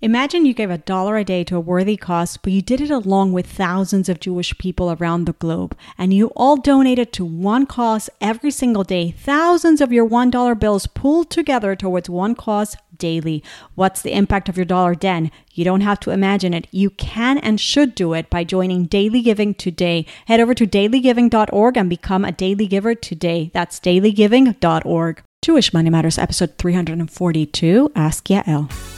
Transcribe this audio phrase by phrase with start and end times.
[0.00, 2.90] Imagine you gave a dollar a day to a worthy cause, but you did it
[2.90, 7.66] along with thousands of Jewish people around the globe, and you all donated to one
[7.66, 9.10] cause every single day.
[9.10, 13.42] Thousands of your $1 bills pooled together towards one cause daily.
[13.74, 15.32] What's the impact of your dollar then?
[15.52, 16.68] You don't have to imagine it.
[16.70, 20.06] You can and should do it by joining Daily Giving today.
[20.26, 23.50] Head over to dailygiving.org and become a daily giver today.
[23.52, 25.22] That's dailygiving.org.
[25.42, 28.97] Jewish Money Matters, episode 342 Ask Yael.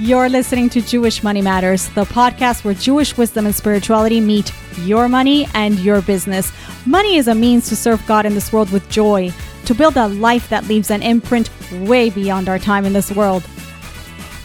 [0.00, 5.08] You're listening to Jewish Money Matters, the podcast where Jewish wisdom and spirituality meet your
[5.08, 6.52] money and your business.
[6.84, 9.32] Money is a means to serve God in this world with joy,
[9.66, 11.48] to build a life that leaves an imprint
[11.82, 13.44] way beyond our time in this world.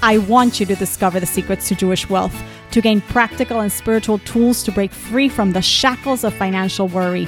[0.04, 2.40] I want you to discover the secrets to Jewish wealth,
[2.70, 7.28] to gain practical and spiritual tools to break free from the shackles of financial worry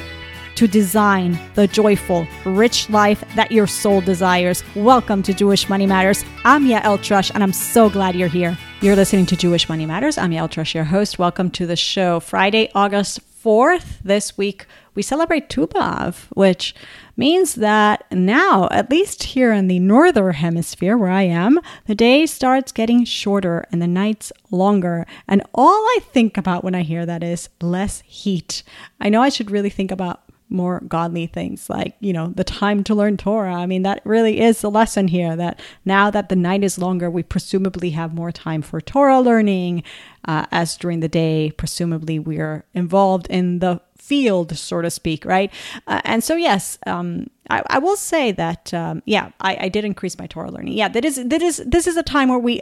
[0.61, 4.63] to design the joyful, rich life that your soul desires.
[4.75, 6.23] Welcome to Jewish Money Matters.
[6.45, 8.55] I'm Yael Trusch, and I'm so glad you're here.
[8.79, 10.19] You're listening to Jewish Money Matters.
[10.19, 11.17] I'm Yael Trusch, your host.
[11.17, 12.19] Welcome to the show.
[12.19, 16.75] Friday, August 4th, this week, we celebrate Tu B'Av, which
[17.17, 22.27] means that now, at least here in the northern hemisphere where I am, the day
[22.27, 25.07] starts getting shorter and the nights longer.
[25.27, 28.61] And all I think about when I hear that is less heat.
[28.99, 32.83] I know I should really think about more godly things like, you know, the time
[32.83, 33.53] to learn Torah.
[33.53, 37.09] I mean, that really is the lesson here that now that the night is longer,
[37.09, 39.83] we presumably have more time for Torah learning,
[40.25, 45.53] uh, as during the day, presumably we're involved in the field, so to speak, right?
[45.87, 49.85] Uh, and so, yes, um, I, I, will say that, um, yeah, I, I, did
[49.85, 50.73] increase my Torah learning.
[50.73, 52.61] Yeah, that is that is this is a time where we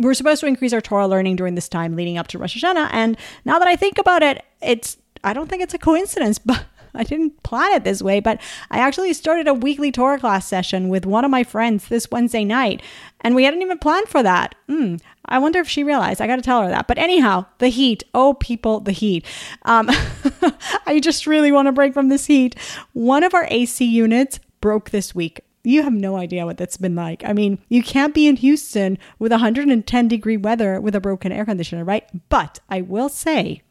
[0.00, 2.88] we're supposed to increase our Torah learning during this time leading up to Rosh Hashanah.
[2.92, 6.64] And now that I think about it, it's I don't think it's a coincidence, but
[6.98, 10.88] I didn't plan it this way, but I actually started a weekly Torah class session
[10.88, 12.82] with one of my friends this Wednesday night,
[13.20, 14.54] and we hadn't even planned for that.
[14.68, 16.20] Mm, I wonder if she realized.
[16.20, 16.88] I got to tell her that.
[16.88, 18.04] But anyhow, the heat.
[18.14, 19.24] Oh, people, the heat.
[19.62, 19.88] Um,
[20.86, 22.56] I just really want to break from this heat.
[22.92, 25.40] One of our AC units broke this week.
[25.64, 27.22] You have no idea what that's been like.
[27.24, 31.44] I mean, you can't be in Houston with 110 degree weather with a broken air
[31.44, 32.08] conditioner, right?
[32.28, 33.62] But I will say,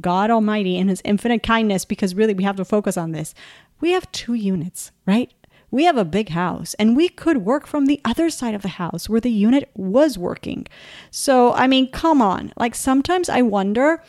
[0.00, 3.34] God Almighty in His infinite kindness, because really we have to focus on this.
[3.80, 5.32] We have two units, right?
[5.70, 8.68] We have a big house and we could work from the other side of the
[8.68, 10.66] house where the unit was working.
[11.10, 12.52] So, I mean, come on.
[12.56, 14.02] Like sometimes I wonder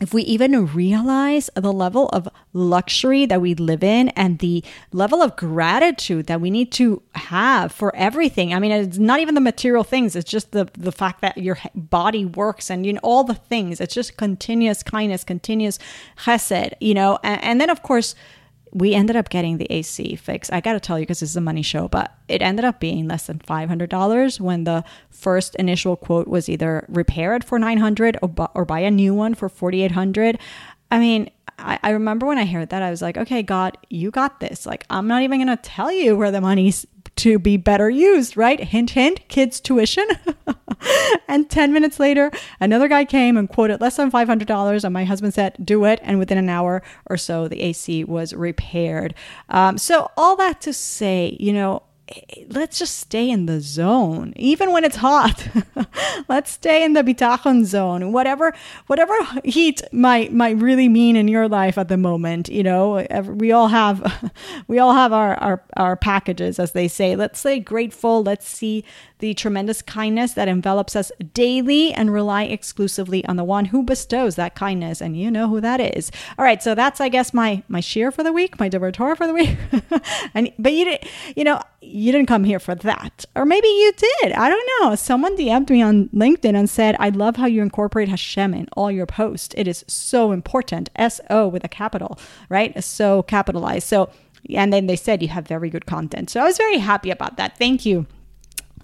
[0.00, 4.62] if we even realize the level of luxury that we live in and the
[4.92, 9.34] level of gratitude that we need to have for everything i mean it's not even
[9.34, 13.00] the material things it's just the the fact that your body works and you know
[13.02, 13.80] all the things.
[13.80, 15.78] It's just continuous kindness continuous
[16.18, 18.14] chesed you know and, and then of course
[18.76, 20.52] we ended up getting the AC fixed.
[20.52, 22.78] I got to tell you because this is a money show, but it ended up
[22.78, 28.18] being less than $500 when the first initial quote was either repair it for 900
[28.20, 30.38] or, bu- or buy a new one for 4800
[30.90, 34.10] I mean, I, I remember when I heard that, I was like, okay, God, you
[34.10, 34.66] got this.
[34.66, 38.36] Like, I'm not even going to tell you where the money's to be better used,
[38.36, 38.60] right?
[38.60, 40.06] Hint, hint, kids' tuition.
[41.28, 44.84] and 10 minutes later, another guy came and quoted less than $500.
[44.84, 45.98] And my husband said, do it.
[46.02, 49.14] And within an hour or so, the AC was repaired.
[49.48, 51.82] Um, so, all that to say, you know,
[52.48, 55.48] let's just stay in the zone even when it's hot.
[56.28, 58.12] Let's stay in the bitachon zone.
[58.12, 58.54] Whatever
[58.86, 63.50] whatever heat might might really mean in your life at the moment you know we
[63.50, 64.32] all have
[64.68, 67.16] we all have our our, our packages as they say.
[67.16, 68.22] Let's stay grateful.
[68.22, 68.84] Let's see
[69.18, 74.36] the tremendous kindness that envelops us daily and rely exclusively on the one who bestows
[74.36, 75.00] that kindness.
[75.00, 76.10] And you know who that is.
[76.38, 79.16] All right so that's i guess my my share for the week my Devar Torah
[79.16, 79.56] for the week.
[80.34, 83.24] And but you didn't you know you didn't come here for that.
[83.34, 84.32] Or maybe you did.
[84.32, 84.94] I don't know.
[84.94, 88.90] Someone dm'd me on linkedin and said i love how you incorporate hashem in all
[88.90, 89.54] your posts.
[89.56, 90.90] It is so important.
[90.96, 92.18] S-o with a capital
[92.48, 92.82] right?
[92.82, 93.86] So capitalized.
[93.86, 94.10] So
[94.54, 96.30] and then they said you have very good content.
[96.30, 97.56] So i was very happy about that.
[97.56, 98.06] Thank you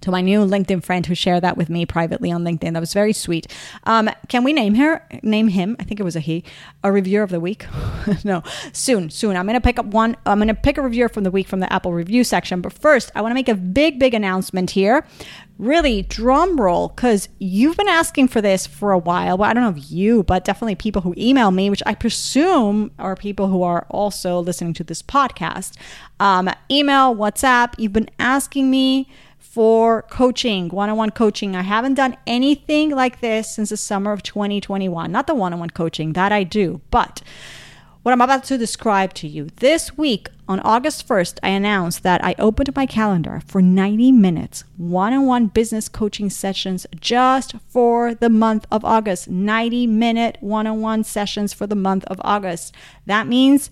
[0.02, 2.74] to my new LinkedIn friend who shared that with me privately on LinkedIn.
[2.74, 3.46] That was very sweet.
[3.84, 5.06] Um, can we name her?
[5.22, 5.76] Name him?
[5.80, 6.44] I think it was a he.
[6.84, 7.66] A reviewer of the week?
[8.24, 8.42] no,
[8.72, 9.36] soon, soon.
[9.36, 10.16] I'm gonna pick up one.
[10.26, 12.60] I'm gonna pick a reviewer from the week from the Apple review section.
[12.60, 15.06] But first, I want to make a big, big announcement here.
[15.58, 19.38] Really, drum roll, because you've been asking for this for a while.
[19.38, 22.90] Well, I don't know if you, but definitely people who email me, which I presume
[22.98, 25.76] are people who are also listening to this podcast.
[26.18, 27.74] Um, email, WhatsApp.
[27.78, 29.08] You've been asking me
[29.52, 31.54] for coaching, one on one coaching.
[31.54, 35.12] I haven't done anything like this since the summer of 2021.
[35.12, 37.20] Not the one on one coaching, that I do, but
[38.02, 39.48] what I'm about to describe to you.
[39.56, 44.64] This week, on August 1st, I announced that I opened my calendar for 90 minutes
[44.78, 49.28] one on one business coaching sessions just for the month of August.
[49.28, 52.74] 90 minute one on one sessions for the month of August.
[53.04, 53.70] That means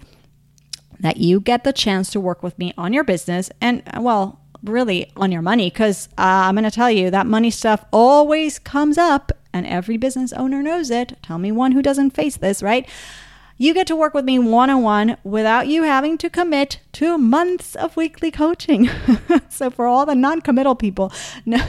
[1.00, 5.10] that you get the chance to work with me on your business and, well, really
[5.16, 8.98] on your money because uh, I'm going to tell you that money stuff always comes
[8.98, 11.16] up and every business owner knows it.
[11.22, 12.88] Tell me one who doesn't face this, right?
[13.56, 17.18] You get to work with me one on one without you having to commit to
[17.18, 18.88] months of weekly coaching.
[19.50, 21.12] so for all the non-committal people,
[21.46, 21.62] no,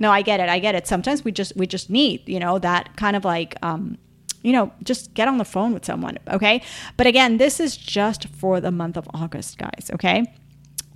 [0.00, 0.48] no, I get it.
[0.48, 0.88] I get it.
[0.88, 3.96] Sometimes we just we just need you know that kind of like um,
[4.44, 6.62] you know, just get on the phone with someone, okay?
[6.96, 10.32] But again, this is just for the month of August, guys, okay?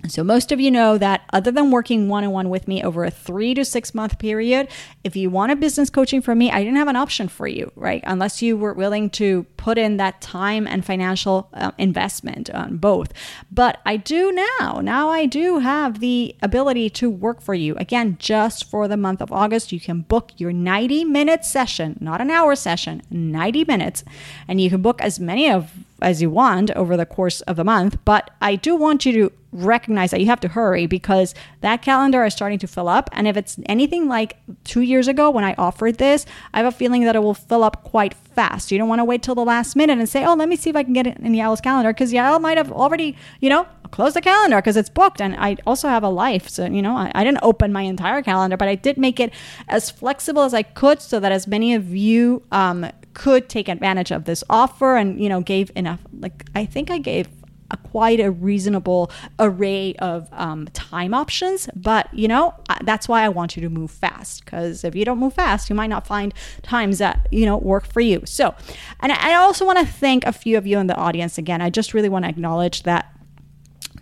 [0.09, 3.05] So, most of you know that other than working one on one with me over
[3.05, 4.67] a three to six month period,
[5.03, 7.71] if you want a business coaching from me, I didn't have an option for you,
[7.75, 8.03] right?
[8.05, 13.13] Unless you were willing to put in that time and financial uh, investment on both.
[13.51, 14.79] But I do now.
[14.81, 17.75] Now I do have the ability to work for you.
[17.75, 22.21] Again, just for the month of August, you can book your 90 minute session, not
[22.21, 24.03] an hour session, 90 minutes.
[24.47, 27.63] And you can book as many of as you want over the course of the
[27.63, 27.97] month.
[28.05, 32.23] But I do want you to recognize that you have to hurry because that calendar
[32.23, 33.09] is starting to fill up.
[33.13, 36.75] And if it's anything like two years ago when I offered this, I have a
[36.75, 38.71] feeling that it will fill up quite fast.
[38.71, 40.69] You don't want to wait till the last minute and say, oh, let me see
[40.69, 43.67] if I can get it in Yael's calendar because Yael might have already, you know,
[43.91, 45.19] closed the calendar because it's booked.
[45.19, 46.47] And I also have a life.
[46.47, 49.33] So, you know, I, I didn't open my entire calendar, but I did make it
[49.67, 54.11] as flexible as I could so that as many of you um, could take advantage
[54.11, 57.27] of this offer and, you know, gave enough, like, I think I gave
[57.71, 61.69] a quite a reasonable array of um, time options.
[61.75, 65.19] But you know, that's why I want you to move fast because if you don't
[65.19, 68.21] move fast, you might not find times that you know work for you.
[68.25, 68.55] So,
[68.99, 71.61] and I also want to thank a few of you in the audience again.
[71.61, 73.13] I just really want to acknowledge that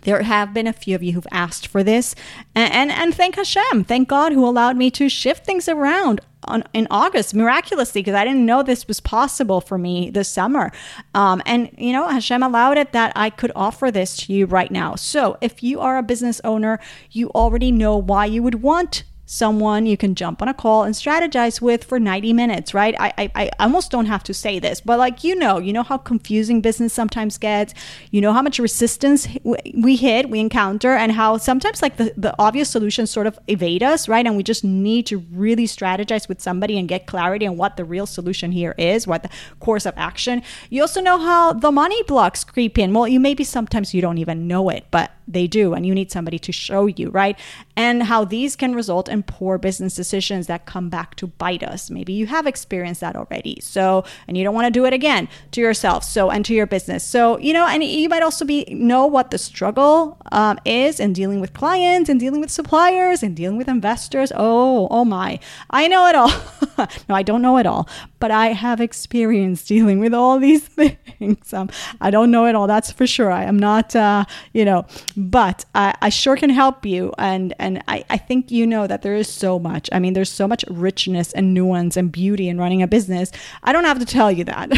[0.02, 2.14] there have been a few of you who've asked for this
[2.54, 6.64] and, and, and thank hashem thank god who allowed me to shift things around on,
[6.72, 10.72] in August miraculously because I didn't know this was possible for me this summer.
[11.14, 14.70] Um, and, you know, Hashem allowed it that I could offer this to you right
[14.70, 14.96] now.
[14.96, 16.80] So if you are a business owner,
[17.10, 20.94] you already know why you would want someone you can jump on a call and
[20.94, 22.94] strategize with for 90 minutes, right?
[22.98, 25.82] I, I, I almost don't have to say this, but like you know, you know
[25.82, 27.74] how confusing business sometimes gets.
[28.10, 29.28] You know how much resistance
[29.74, 33.82] we hit, we encounter, and how sometimes like the, the obvious solutions sort of evade
[33.82, 34.26] us, right?
[34.26, 37.84] And we just need to really strategize with somebody and get clarity on what the
[37.84, 39.30] real solution here is, what the
[39.60, 40.42] course of action.
[40.70, 42.94] You also know how the money blocks creep in.
[42.94, 46.10] Well, you maybe sometimes you don't even know it, but they do, and you need
[46.10, 47.38] somebody to show you, right?
[47.76, 51.90] And how these can result in poor business decisions that come back to bite us.
[51.90, 53.58] Maybe you have experienced that already.
[53.60, 56.02] So, and you don't want to do it again to yourself.
[56.04, 57.04] So, and to your business.
[57.04, 61.12] So, you know, and you might also be know what the struggle um, is in
[61.12, 64.32] dealing with clients and dealing with suppliers and dealing with investors.
[64.34, 65.38] Oh, oh my,
[65.70, 66.32] I know it all.
[67.08, 67.88] no, I don't know it all,
[68.18, 71.52] but I have experience dealing with all these things.
[71.52, 71.68] Um,
[72.00, 72.66] I don't know it all.
[72.66, 73.30] That's for sure.
[73.30, 74.86] I am not, uh, you know,
[75.18, 77.12] but I, I sure can help you.
[77.18, 79.88] And, and I, I think you know that there is so much.
[79.90, 83.32] I mean, there's so much richness and nuance and beauty in running a business.
[83.64, 84.70] I don't have to tell you that.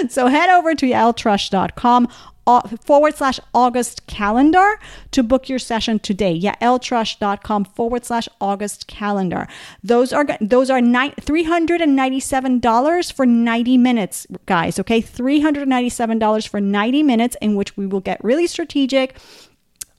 [0.10, 2.08] so head over to yaeltrusch.com
[2.84, 4.78] forward slash August calendar
[5.10, 6.38] to book your session today.
[6.38, 9.48] yaeltrusch.com forward slash August calendar.
[9.82, 14.78] Those are those are ni- $397 for 90 minutes, guys.
[14.78, 19.18] Okay, $397 for 90 minutes in which we will get really strategic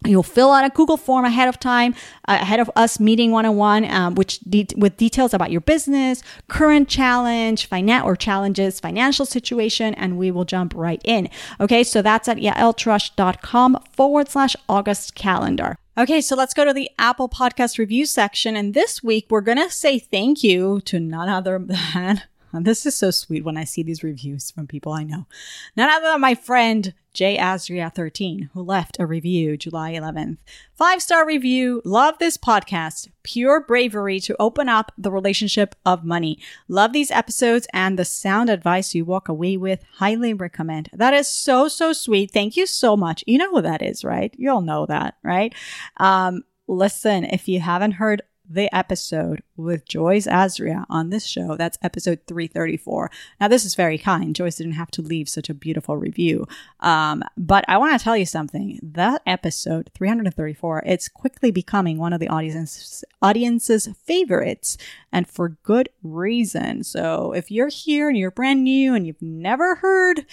[0.06, 1.94] You'll fill out a Google form ahead of time,
[2.28, 6.24] uh, ahead of us meeting one on one, which de- with details about your business,
[6.48, 11.30] current challenge, finan- or challenges, financial situation, and we will jump right in.
[11.60, 15.78] Okay, so that's at yaeltrusch.com forward slash August calendar.
[15.98, 18.56] Okay, so let's go to the Apple Podcast review section.
[18.56, 21.60] And this week, we're going to say thank you to none other
[21.94, 22.24] than
[22.62, 25.28] this is so sweet when I see these reviews from people I know.
[25.76, 30.38] None other than my friend Jay Azria13, who left a review July 11th.
[30.74, 31.82] Five star review.
[31.84, 33.10] Love this podcast.
[33.24, 36.40] Pure bravery to open up the relationship of money.
[36.68, 39.84] Love these episodes and the sound advice you walk away with.
[39.96, 40.90] Highly recommend.
[40.94, 42.32] That is so, so sweet.
[42.32, 43.24] Thank you so much.
[43.26, 44.34] You know who that is, right?
[44.38, 45.54] You all know that, right?
[45.98, 51.56] Um, listen, if you haven't heard the episode with Joyce Azria on this show.
[51.56, 53.12] That's episode 334.
[53.40, 54.36] Now, this is very kind.
[54.36, 56.48] Joyce didn't have to leave such a beautiful review.
[56.80, 58.80] Um, but I want to tell you something.
[58.82, 64.78] That episode 334, it's quickly becoming one of the audience's, audience's favorites
[65.12, 66.84] and for good reason.
[66.84, 70.26] So if you're here and you're brand new and you've never heard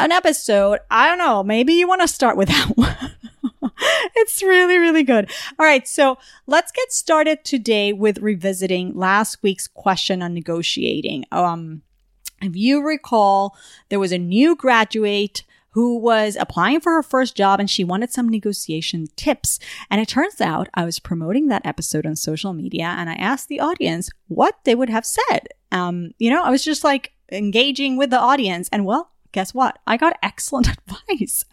[0.00, 0.80] an episode.
[0.90, 1.42] I don't know.
[1.42, 3.29] Maybe you want to start with that one.
[4.16, 5.30] it's really, really good.
[5.58, 5.86] All right.
[5.86, 11.24] So let's get started today with revisiting last week's question on negotiating.
[11.32, 11.82] Um,
[12.42, 13.56] if you recall,
[13.88, 18.12] there was a new graduate who was applying for her first job and she wanted
[18.12, 19.58] some negotiation tips.
[19.90, 23.48] And it turns out I was promoting that episode on social media and I asked
[23.48, 25.48] the audience what they would have said.
[25.70, 29.78] Um, you know, I was just like engaging with the audience and well, guess what?
[29.86, 31.44] I got excellent advice.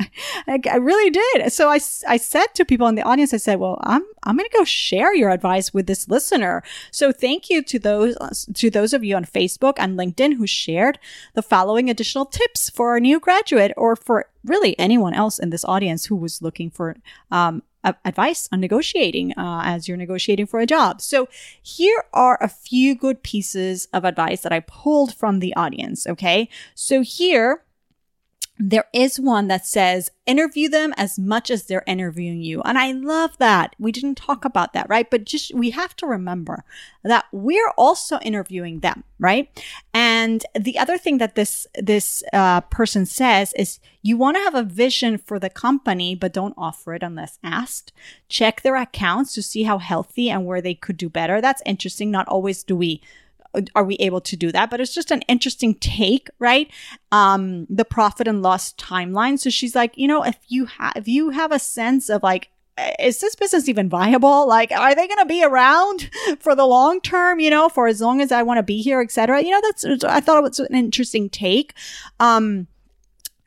[0.47, 1.51] I, I, really did.
[1.51, 4.49] So I, I said to people in the audience, I said, well, I'm, I'm going
[4.49, 6.63] to go share your advice with this listener.
[6.91, 10.99] So thank you to those, to those of you on Facebook and LinkedIn who shared
[11.33, 15.65] the following additional tips for a new graduate or for really anyone else in this
[15.65, 16.95] audience who was looking for,
[17.31, 17.61] um,
[18.03, 21.01] advice on negotiating uh, as you're negotiating for a job.
[21.01, 21.27] So
[21.61, 26.07] here are a few good pieces of advice that I pulled from the audience.
[26.07, 26.49] Okay.
[26.75, 27.63] So here,
[28.59, 32.61] there is one that says interview them as much as they're interviewing you.
[32.63, 33.75] And I love that.
[33.79, 35.09] We didn't talk about that, right?
[35.09, 36.63] But just we have to remember
[37.03, 39.49] that we're also interviewing them, right?
[39.93, 44.55] And the other thing that this this uh, person says is you want to have
[44.55, 47.93] a vision for the company, but don't offer it unless asked.
[48.27, 51.41] Check their accounts to see how healthy and where they could do better.
[51.41, 52.11] That's interesting.
[52.11, 53.01] Not always do we
[53.75, 54.69] are we able to do that?
[54.69, 56.69] But it's just an interesting take, right?
[57.11, 59.39] Um, the profit and loss timeline.
[59.39, 62.49] So she's like, you know, if you have, if you have a sense of like,
[62.99, 64.47] is this business even viable?
[64.47, 67.39] Like, are they going to be around for the long term?
[67.39, 69.41] You know, for as long as I want to be here, etc.
[69.41, 71.73] You know, that's I thought it was an interesting take.
[72.19, 72.67] Um,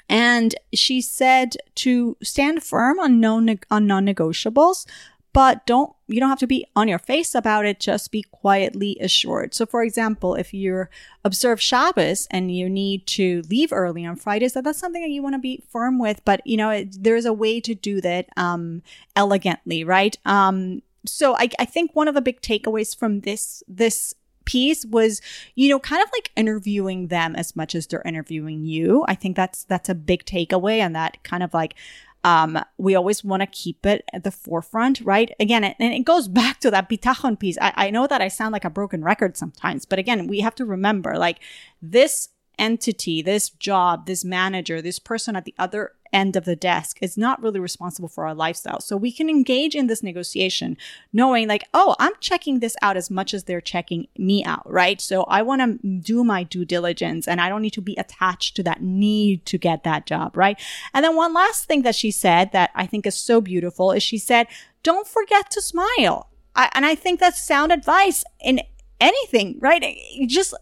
[0.09, 3.37] and she said to stand firm on no
[3.71, 4.87] on non-negotiables,
[5.32, 8.96] but don't you don't have to be on your face about it just be quietly
[9.00, 9.54] assured.
[9.54, 10.87] So for example if you
[11.25, 15.22] observe shabbos and you need to leave early on fridays that that's something that you
[15.22, 18.28] want to be firm with but you know it, there's a way to do that
[18.37, 18.82] um
[19.16, 20.16] elegantly right?
[20.25, 25.20] Um so I, I think one of the big takeaways from this this piece was
[25.54, 29.04] you know kind of like interviewing them as much as they're interviewing you.
[29.06, 31.75] I think that's that's a big takeaway and that kind of like
[32.22, 35.34] um, we always want to keep it at the forefront, right?
[35.40, 37.56] Again, and it goes back to that bitachon piece.
[37.60, 40.54] I, I know that I sound like a broken record sometimes, but again, we have
[40.56, 41.40] to remember like
[41.80, 42.28] this
[42.60, 47.16] entity, this job, this manager, this person at the other end of the desk is
[47.16, 48.80] not really responsible for our lifestyle.
[48.80, 50.76] So we can engage in this negotiation
[51.12, 55.00] knowing like, oh, I'm checking this out as much as they're checking me out, right?
[55.00, 58.56] So I want to do my due diligence and I don't need to be attached
[58.56, 60.60] to that need to get that job, right?
[60.92, 64.02] And then one last thing that she said that I think is so beautiful is
[64.02, 64.46] she said,
[64.82, 66.28] don't forget to smile.
[66.56, 68.60] I, and I think that's sound advice in
[69.00, 69.96] anything, right?
[70.26, 70.54] Just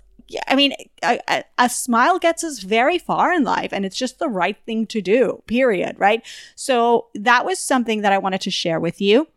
[0.46, 4.18] I mean, a, a, a, smile gets us very far in life and it's just
[4.18, 5.96] the right thing to do, period.
[5.98, 6.22] Right.
[6.54, 9.28] So that was something that I wanted to share with you.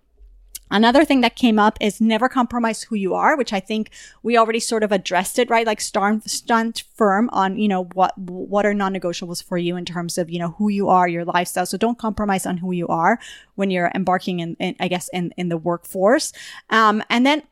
[0.71, 3.91] Another thing that came up is never compromise who you are, which I think
[4.23, 5.67] we already sort of addressed it, right?
[5.67, 10.29] Like stand, firm on, you know, what, what are non-negotiables for you in terms of,
[10.29, 11.65] you know, who you are, your lifestyle.
[11.65, 13.19] So don't compromise on who you are
[13.55, 16.31] when you're embarking in, in I guess, in, in the workforce.
[16.69, 17.43] Um, and then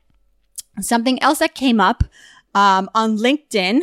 [0.79, 2.05] something else that came up,
[2.55, 3.81] um, on LinkedIn.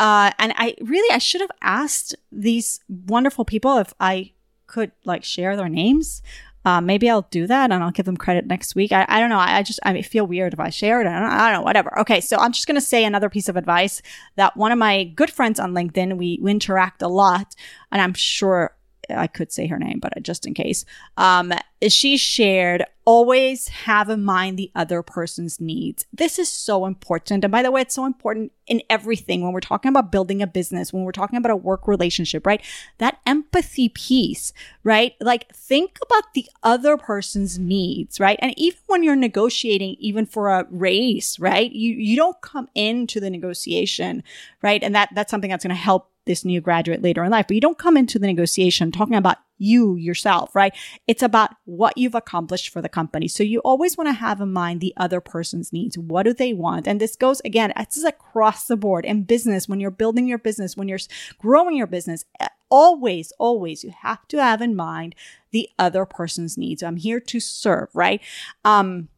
[0.00, 4.32] Uh, and I really, I should have asked these wonderful people if I
[4.66, 6.22] could like share their names.
[6.64, 8.90] Uh, maybe I'll do that and I'll give them credit next week.
[8.90, 9.38] I, I don't know.
[9.38, 11.06] I, I just, I feel weird if I share it.
[11.06, 11.98] I don't, I don't know, whatever.
[12.00, 12.20] Okay.
[12.22, 14.00] So I'm just going to say another piece of advice
[14.36, 17.54] that one of my good friends on LinkedIn, we, we interact a lot
[17.92, 18.74] and I'm sure
[19.10, 20.84] I could say her name, but just in case,
[21.16, 21.52] um,
[21.88, 26.06] she shared always have in mind the other person's needs.
[26.12, 27.44] This is so important.
[27.44, 30.46] And by the way, it's so important in everything when we're talking about building a
[30.46, 32.62] business, when we're talking about a work relationship, right?
[32.98, 34.52] That empathy piece,
[34.84, 35.14] right?
[35.20, 38.38] Like think about the other person's needs, right?
[38.40, 41.70] And even when you're negotiating, even for a raise, right?
[41.70, 44.22] You, you don't come into the negotiation,
[44.62, 44.82] right?
[44.82, 47.54] And that, that's something that's going to help this new graduate later in life, but
[47.54, 50.74] you don't come into the negotiation talking about you yourself, right?
[51.06, 53.28] It's about what you've accomplished for the company.
[53.28, 55.96] So you always want to have in mind the other person's needs.
[55.96, 56.88] What do they want?
[56.88, 60.38] And this goes again, this is across the board in business, when you're building your
[60.38, 60.98] business, when you're
[61.38, 65.14] growing your business, eh, always, always you have to have in mind
[65.52, 66.82] the other person's needs.
[66.82, 68.20] I'm here to serve, right?
[68.64, 69.08] Um,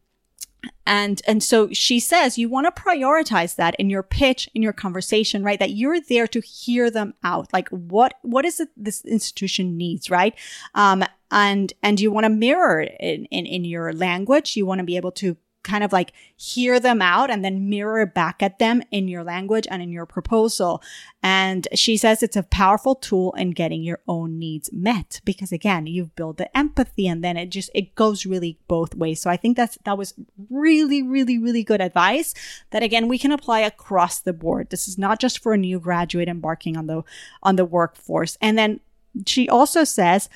[0.86, 4.72] and and so she says you want to prioritize that in your pitch in your
[4.72, 5.58] conversation right?
[5.58, 7.52] That you're there to hear them out.
[7.52, 10.34] Like what what is it this institution needs right?
[10.74, 14.56] Um and and you want to mirror it in, in in your language.
[14.56, 18.06] You want to be able to kind of like hear them out and then mirror
[18.06, 20.82] back at them in your language and in your proposal.
[21.22, 25.86] And she says it's a powerful tool in getting your own needs met because again,
[25.86, 29.20] you've built the empathy and then it just, it goes really both ways.
[29.20, 30.14] So I think that's, that was
[30.48, 32.32] really, really, really good advice
[32.70, 34.70] that again, we can apply across the board.
[34.70, 37.02] This is not just for a new graduate embarking on the,
[37.42, 38.38] on the workforce.
[38.40, 38.80] And then
[39.26, 40.28] she also says,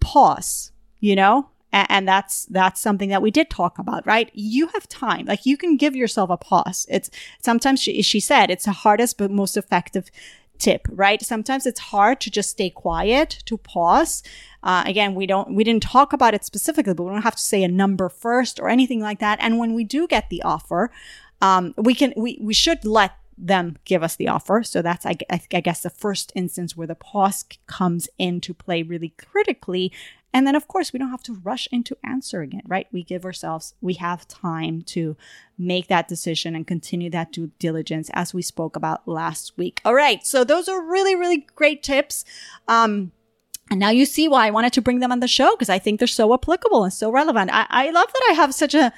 [0.00, 4.30] pause, you know, and that's that's something that we did talk about right?
[4.34, 5.26] You have time.
[5.26, 6.86] Like you can give yourself a pause.
[6.88, 7.10] It's
[7.40, 10.10] sometimes she, she said it's the hardest but most effective
[10.58, 11.22] tip right?
[11.22, 14.22] Sometimes it's hard to just stay quiet to pause.
[14.62, 17.42] Uh, again we don't we didn't talk about it specifically but we don't have to
[17.42, 19.38] say a number first or anything like that.
[19.40, 20.90] And when we do get the offer
[21.40, 24.62] um, we can we, we should let them give us the offer.
[24.62, 29.14] So that's, I, I, guess, the first instance where the pause comes into play really
[29.18, 29.92] critically
[30.34, 32.86] and then, of course, we don't have to rush into answering it, right?
[32.90, 35.16] We give ourselves, we have time to
[35.58, 39.80] make that decision and continue that due diligence as we spoke about last week.
[39.84, 40.24] All right.
[40.26, 42.24] So those are really, really great tips.
[42.66, 43.12] Um,
[43.70, 45.78] and now you see why I wanted to bring them on the show because I
[45.78, 47.50] think they're so applicable and so relevant.
[47.52, 48.92] I, I love that I have such a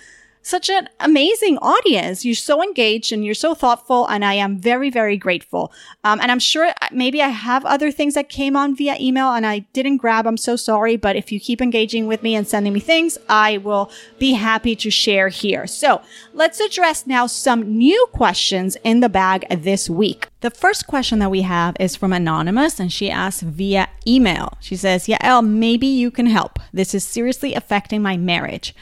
[0.44, 2.24] such an amazing audience.
[2.24, 5.72] You're so engaged and you're so thoughtful, and I am very, very grateful.
[6.04, 9.46] Um, and I'm sure maybe I have other things that came on via email and
[9.46, 10.26] I didn't grab.
[10.26, 13.56] I'm so sorry, but if you keep engaging with me and sending me things, I
[13.56, 15.66] will be happy to share here.
[15.66, 16.02] So
[16.34, 20.28] let's address now some new questions in the bag this week.
[20.42, 24.58] The first question that we have is from Anonymous, and she asks via email.
[24.60, 26.58] She says, Yael, maybe you can help.
[26.70, 28.74] This is seriously affecting my marriage.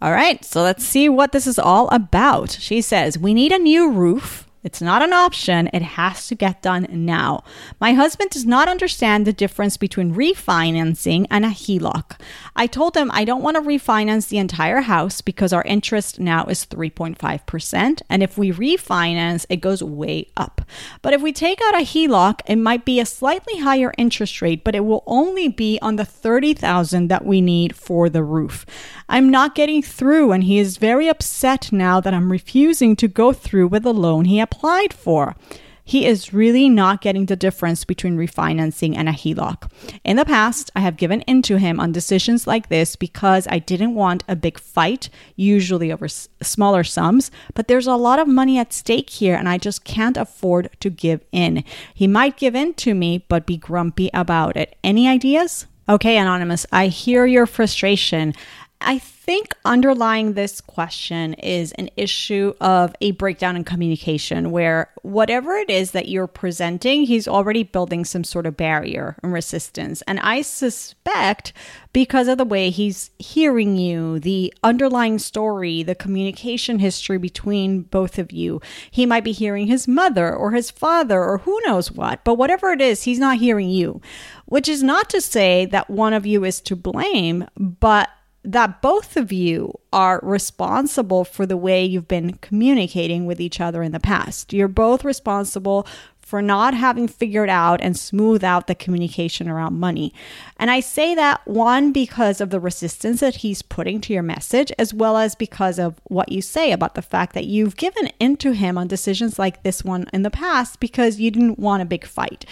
[0.00, 2.52] All right, so let's see what this is all about.
[2.52, 6.60] She says, We need a new roof it's not an option, it has to get
[6.60, 7.42] done now.
[7.80, 12.20] My husband does not understand the difference between refinancing and a HELOC.
[12.54, 16.44] I told him I don't want to refinance the entire house because our interest now
[16.44, 20.60] is 3.5%, and if we refinance, it goes way up.
[21.00, 24.64] But if we take out a HELOC, it might be a slightly higher interest rate,
[24.64, 28.66] but it will only be on the 30,000 that we need for the roof.
[29.08, 33.32] I'm not getting through and he is very upset now that I'm refusing to go
[33.32, 34.57] through with the loan he applied
[34.92, 35.36] for.
[35.84, 39.70] He is really not getting the difference between refinancing and a HELOC.
[40.04, 43.58] In the past, I have given in to him on decisions like this because I
[43.58, 48.28] didn't want a big fight, usually over s- smaller sums, but there's a lot of
[48.28, 51.64] money at stake here and I just can't afford to give in.
[51.94, 54.76] He might give in to me, but be grumpy about it.
[54.84, 55.66] Any ideas?
[55.88, 58.34] Okay, Anonymous, I hear your frustration.
[58.82, 65.54] I think underlying this question is an issue of a breakdown in communication where whatever
[65.56, 70.00] it is that you're presenting, he's already building some sort of barrier and resistance.
[70.08, 71.52] And I suspect
[71.92, 78.18] because of the way he's hearing you, the underlying story, the communication history between both
[78.18, 82.24] of you, he might be hearing his mother or his father or who knows what.
[82.24, 84.00] But whatever it is, he's not hearing you,
[84.46, 88.08] which is not to say that one of you is to blame, but
[88.44, 93.82] that both of you are responsible for the way you've been communicating with each other
[93.82, 94.52] in the past.
[94.52, 95.86] You're both responsible
[96.28, 100.12] for not having figured out and smooth out the communication around money.
[100.58, 104.70] And I say that one because of the resistance that he's putting to your message,
[104.78, 108.52] as well as because of what you say about the fact that you've given into
[108.52, 112.04] him on decisions like this one in the past because you didn't want a big
[112.04, 112.44] fight.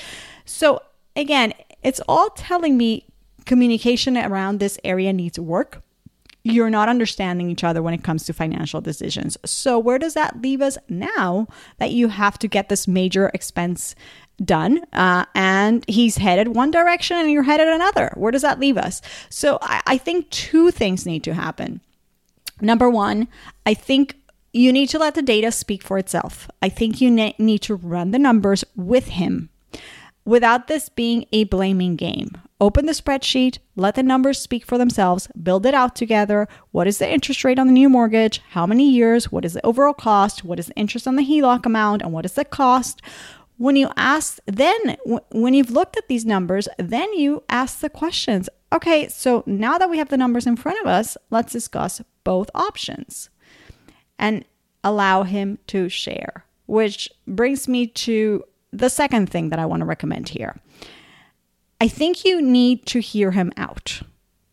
[0.47, 0.81] So,
[1.15, 3.05] again, it's all telling me
[3.47, 5.83] communication around this area needs work.
[6.43, 9.37] You're not understanding each other when it comes to financial decisions.
[9.45, 13.97] So, where does that leave us now that you have to get this major expense
[14.45, 18.13] done uh, and he's headed one direction and you're headed another?
[18.15, 19.03] Where does that leave us?
[19.29, 21.81] So, I, I think two things need to happen.
[22.61, 23.27] Number one,
[23.65, 24.15] I think
[24.53, 26.49] you need to let the data speak for itself.
[26.63, 29.51] I think you ne- need to run the numbers with him
[30.27, 32.33] without this being a blaming game.
[32.61, 36.49] Open the spreadsheet, let the numbers speak for themselves, build it out together.
[36.73, 38.43] What is the interest rate on the new mortgage?
[38.51, 39.31] How many years?
[39.31, 40.43] What is the overall cost?
[40.43, 42.03] What is the interest on the HELOC amount?
[42.03, 43.01] And what is the cost?
[43.59, 44.97] When you ask, then
[45.31, 48.49] when you've looked at these numbers, then you ask the questions.
[48.73, 52.51] Okay, so now that we have the numbers in front of us, let's discuss both
[52.55, 53.31] options
[54.19, 54.45] and
[54.83, 58.45] allow him to share, which brings me to
[58.77, 60.61] the second thing that I want to recommend here
[61.81, 64.01] I think you need to hear him out.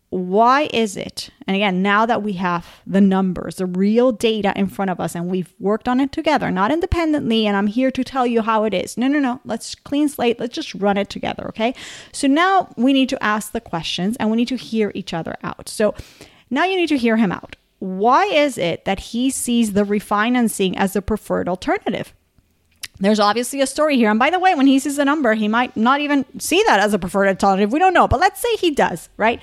[0.09, 1.29] Why is it?
[1.47, 5.15] And again, now that we have the numbers, the real data in front of us,
[5.15, 8.65] and we've worked on it together, not independently, and I'm here to tell you how
[8.65, 8.97] it is.
[8.97, 9.39] No, no, no.
[9.43, 10.39] Let's clean slate.
[10.39, 11.47] Let's just run it together.
[11.47, 11.73] Okay.
[12.11, 15.35] So now we need to ask the questions and we need to hear each other
[15.43, 15.67] out.
[15.67, 15.95] So
[16.51, 17.55] now you need to hear him out.
[17.79, 22.13] why is it that he sees the refinancing as the preferred alternative?
[23.03, 24.09] There's obviously a story here.
[24.09, 26.79] And by the way, when he sees the number, he might not even see that
[26.79, 27.73] as a preferred alternative.
[27.73, 29.41] We don't know, but let's say he does, right?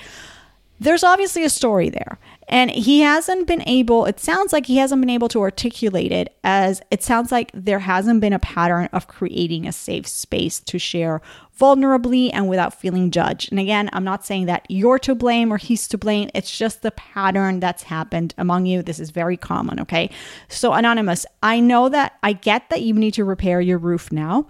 [0.80, 2.18] There's obviously a story there.
[2.50, 6.36] And he hasn't been able, it sounds like he hasn't been able to articulate it
[6.42, 10.76] as it sounds like there hasn't been a pattern of creating a safe space to
[10.76, 11.22] share
[11.56, 13.52] vulnerably and without feeling judged.
[13.52, 16.28] And again, I'm not saying that you're to blame or he's to blame.
[16.34, 18.82] It's just the pattern that's happened among you.
[18.82, 20.10] This is very common, okay?
[20.48, 24.48] So, Anonymous, I know that I get that you need to repair your roof now,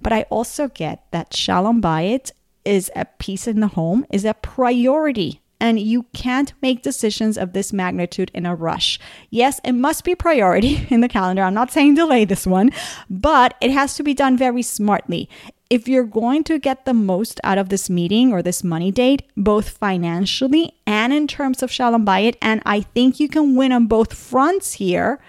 [0.00, 2.32] but I also get that Shalom Bayit
[2.64, 7.52] is a peace in the home, is a priority and you can't make decisions of
[7.52, 8.98] this magnitude in a rush.
[9.30, 11.42] Yes, it must be priority in the calendar.
[11.42, 12.70] I'm not saying delay this one,
[13.08, 15.30] but it has to be done very smartly.
[15.70, 19.22] If you're going to get the most out of this meeting or this money date,
[19.36, 23.86] both financially and in terms of Shalom Bayit, and I think you can win on
[23.86, 25.20] both fronts here,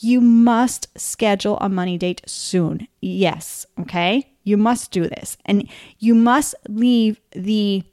[0.00, 2.88] you must schedule a money date soon.
[3.00, 4.32] Yes, okay?
[4.42, 5.38] You must do this.
[5.46, 5.68] And
[5.98, 7.84] you must leave the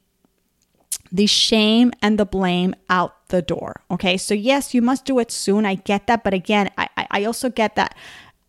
[1.13, 3.82] the shame and the blame out the door.
[3.89, 4.17] Okay.
[4.17, 5.65] So, yes, you must do it soon.
[5.65, 6.23] I get that.
[6.23, 7.95] But again, I, I also get that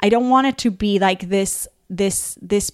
[0.00, 2.70] I don't want it to be like this this this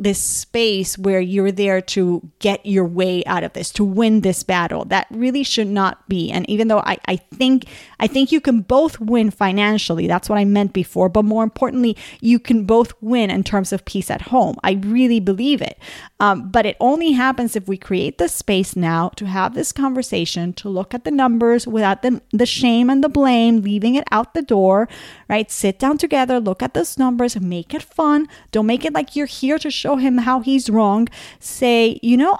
[0.00, 4.42] this space where you're there to get your way out of this to win this
[4.42, 4.84] battle.
[4.84, 6.30] That really should not be.
[6.30, 7.66] And even though I, I think
[7.98, 11.96] i think you can both win financially that's what i meant before but more importantly
[12.20, 14.56] you can both win in terms of peace at home.
[14.62, 15.78] I really believe it.
[16.18, 20.52] Um, but it only happens if we create the space now to have this conversation
[20.54, 24.34] to look at the numbers without the, the shame and the blame leaving it out
[24.34, 24.88] the door
[25.28, 25.50] right?
[25.50, 29.26] Sit down together look at those numbers make it fun don't make it like you're
[29.26, 31.08] here to show him how he's wrong,
[31.38, 32.38] say, you know,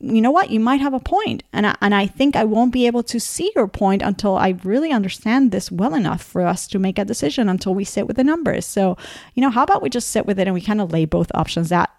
[0.00, 0.50] you know what?
[0.50, 1.42] You might have a point.
[1.52, 4.56] And I, and I think I won't be able to see your point until I
[4.64, 8.16] really understand this well enough for us to make a decision until we sit with
[8.16, 8.64] the numbers.
[8.64, 8.96] So
[9.34, 11.30] you know how about we just sit with it and we kind of lay both
[11.34, 11.90] options out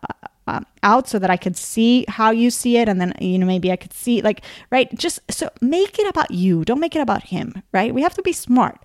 [0.48, 3.46] uh, out so that I could see how you see it and then you know
[3.46, 4.94] maybe I could see like right?
[4.98, 6.66] Just so make it about you.
[6.66, 7.94] Don't make it about him right?
[7.94, 8.82] We have to be smart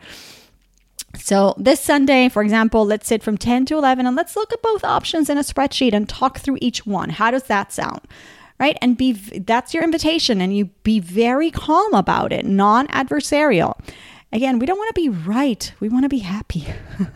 [1.18, 4.62] so, this Sunday, for example, let's sit from 10 to 11 and let's look at
[4.62, 7.10] both options in a spreadsheet and talk through each one.
[7.10, 8.00] How does that sound?
[8.58, 8.78] Right?
[8.80, 13.78] And be that's your invitation and you be very calm about it, non-adversarial.
[14.32, 15.72] Again, we don't want to be right.
[15.78, 16.66] We want to be happy.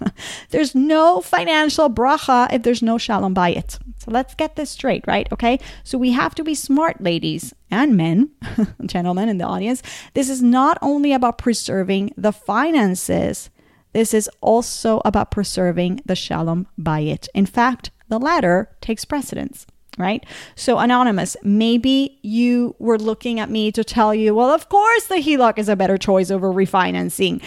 [0.50, 3.78] there's no financial bracha if there's no shalom bayit.
[3.98, 5.30] So let's get this straight, right?
[5.32, 5.58] Okay.
[5.82, 8.30] So we have to be smart, ladies and men,
[8.86, 9.82] gentlemen in the audience.
[10.14, 13.50] This is not only about preserving the finances,
[13.92, 17.28] this is also about preserving the shalom bayit.
[17.34, 19.66] In fact, the latter takes precedence
[19.98, 20.24] right?
[20.54, 25.16] So, Anonymous, maybe you were looking at me to tell you, well, of course the
[25.16, 27.42] HELOC is a better choice over refinancing.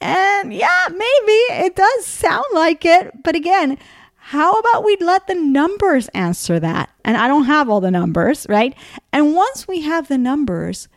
[0.00, 3.22] And yeah, maybe it does sound like it.
[3.22, 3.78] But again,
[4.16, 6.90] how about we let the numbers answer that?
[7.04, 8.74] And I don't have all the numbers, right?
[9.12, 10.88] And once we have the numbers,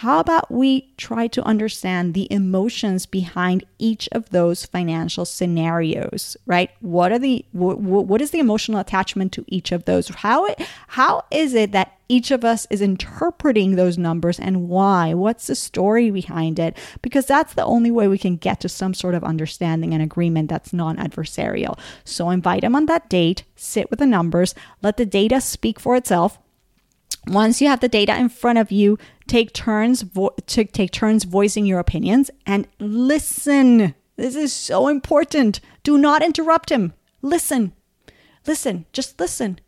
[0.00, 6.70] how about we try to understand the emotions behind each of those financial scenarios, right?
[6.80, 10.08] What are the what, what is the emotional attachment to each of those?
[10.08, 15.14] How it, how is it that each of us is interpreting those numbers and why?
[15.14, 16.76] What's the story behind it?
[17.00, 20.50] Because that's the only way we can get to some sort of understanding and agreement
[20.50, 21.78] that's non adversarial.
[22.04, 25.96] So invite them on that date, sit with the numbers, let the data speak for
[25.96, 26.38] itself
[27.26, 31.24] once you have the data in front of you, take turns vo- to take turns
[31.24, 33.94] voicing your opinions and listen.
[34.16, 35.60] This is so important.
[35.82, 36.92] Do not interrupt him.
[37.22, 37.72] Listen.
[38.46, 39.58] Listen, just listen.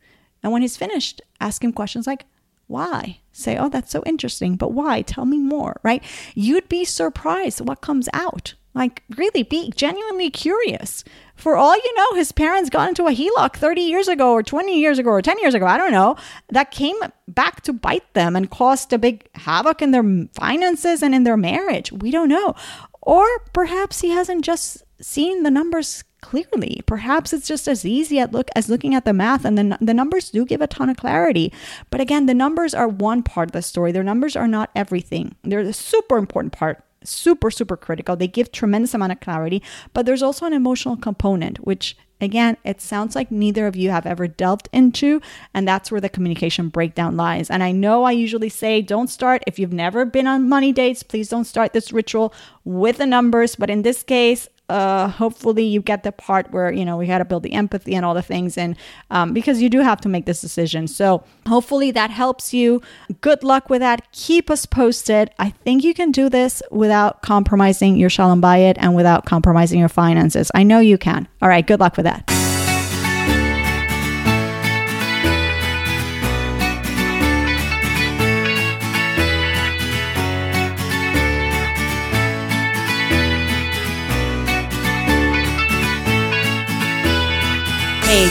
[0.42, 2.26] And when he's finished, ask him questions like,
[2.68, 3.20] why?
[3.32, 5.02] Say, oh, that's so interesting, but why?
[5.02, 6.02] Tell me more, right?
[6.34, 8.54] You'd be surprised what comes out.
[8.74, 11.02] Like, really be genuinely curious.
[11.38, 14.78] For all you know, his parents got into a HELOC 30 years ago, or 20
[14.78, 15.66] years ago, or 10 years ago.
[15.66, 16.16] I don't know.
[16.50, 16.96] That came
[17.28, 21.36] back to bite them and caused a big havoc in their finances and in their
[21.36, 21.92] marriage.
[21.92, 22.56] We don't know.
[23.02, 26.82] Or perhaps he hasn't just seen the numbers clearly.
[26.86, 29.94] Perhaps it's just as easy at look as looking at the math and the, the
[29.94, 31.52] numbers do give a ton of clarity.
[31.90, 33.92] But again, the numbers are one part of the story.
[33.92, 35.36] Their numbers are not everything.
[35.44, 38.16] They're a super important part super super critical.
[38.16, 39.62] They give tremendous amount of clarity
[39.94, 44.06] but there's also an emotional component which again it sounds like neither of you have
[44.06, 45.20] ever delved into
[45.54, 47.50] and that's where the communication breakdown lies.
[47.50, 49.42] And i know i usually say don't start.
[49.46, 52.32] If you've never been on money dates please don't start this ritual
[52.64, 53.56] with the numbers.
[53.56, 57.18] But in this case uh, hopefully you get the part where you know we got
[57.18, 58.76] to build the empathy and all the things and
[59.10, 60.86] um, because you do have to make this decision.
[60.88, 62.82] So hopefully that helps you.
[63.20, 64.10] Good luck with that.
[64.12, 65.30] Keep us posted.
[65.38, 69.88] I think you can do this without compromising your shalom bayit and without compromising your
[69.88, 70.50] finances.
[70.54, 71.28] I know you can.
[71.40, 72.47] All right good luck with that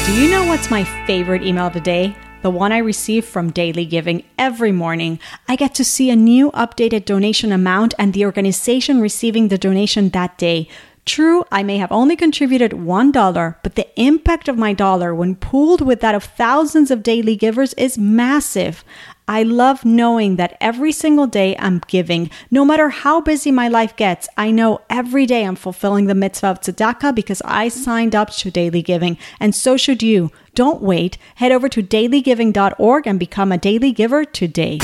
[0.08, 2.16] do you know what's my favorite email of the day?
[2.42, 5.20] The one I receive from Daily Giving every morning.
[5.50, 10.08] I get to see a new updated donation amount and the organization receiving the donation
[10.12, 10.70] that day.
[11.04, 15.82] True, I may have only contributed $1, but the impact of my dollar when pooled
[15.82, 18.86] with that of thousands of daily givers is massive.
[19.28, 22.30] I love knowing that every single day I'm giving.
[22.50, 26.48] No matter how busy my life gets, I know every day I'm fulfilling the mitzvah
[26.48, 30.32] of tzedakah because I signed up to daily giving, and so should you.
[30.56, 31.18] Don't wait.
[31.36, 34.80] Head over to dailygiving.org and become a daily giver today.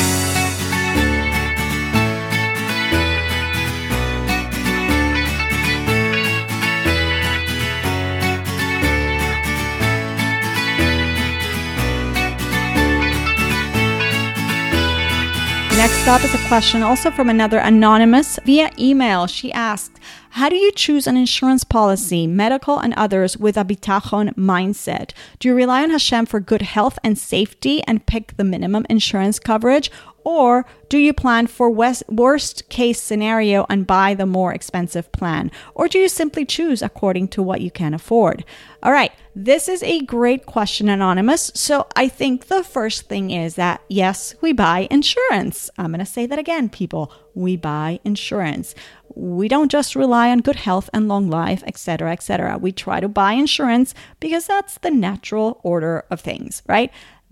[15.83, 19.27] Next up is a question also from another anonymous via email.
[19.27, 24.33] She asked, How do you choose an insurance policy, medical and others, with a bitachon
[24.35, 25.11] mindset?
[25.39, 29.39] Do you rely on Hashem for good health and safety and pick the minimum insurance
[29.39, 29.91] coverage?
[30.23, 35.51] Or do you plan for worst case scenario and buy the more expensive plan?
[35.75, 38.45] Or do you simply choose according to what you can afford?
[38.81, 41.51] All right, this is a great question, Anonymous.
[41.55, 45.69] So I think the first thing is that yes, we buy insurance.
[45.77, 47.11] I'm going to say that again, people.
[47.33, 48.75] We buy insurance.
[49.15, 52.57] We don't just rely on good health and long life, etc., etc.
[52.57, 56.91] We try to buy insurance because that's the natural order of things, right?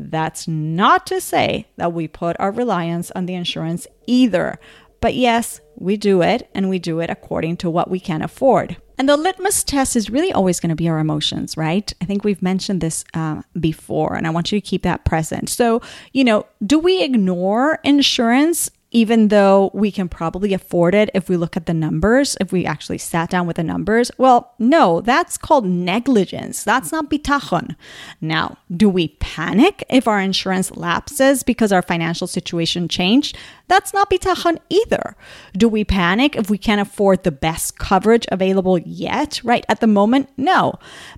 [0.09, 4.59] That's not to say that we put our reliance on the insurance either.
[4.99, 8.77] But yes, we do it and we do it according to what we can afford.
[8.97, 11.91] And the litmus test is really always going to be our emotions, right?
[12.01, 15.49] I think we've mentioned this uh, before, and I want you to keep that present.
[15.49, 15.81] So,
[16.13, 21.37] you know, do we ignore insurance even though we can probably afford it if we
[21.37, 24.11] look at the numbers, if we actually sat down with the numbers?
[24.17, 26.63] Well, no, that's called negligence.
[26.63, 27.75] That's not bitachon.
[28.19, 33.37] Now, do we panic if our insurance lapses because our financial situation changed?
[33.67, 35.15] That's not bitachon either.
[35.53, 39.87] Do we panic if we can't afford the best coverage available yet, right at the
[39.87, 40.29] moment?
[40.35, 40.73] No.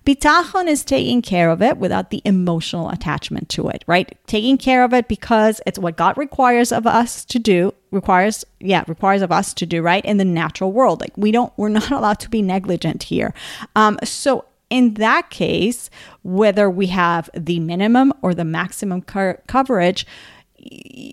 [0.05, 4.15] Bitachon is taking care of it without the emotional attachment to it, right?
[4.27, 8.83] Taking care of it because it's what God requires of us to do requires yeah
[8.87, 11.01] requires of us to do right in the natural world.
[11.01, 13.33] Like we don't we're not allowed to be negligent here.
[13.75, 15.89] Um so in that case
[16.23, 20.05] whether we have the minimum or the maximum co- coverage